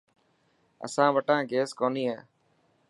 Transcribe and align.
اسان 0.85 1.09
وٽان 1.15 1.41
گيس 1.51 1.69
ڪوني 1.79 2.03
هي. 2.11 2.17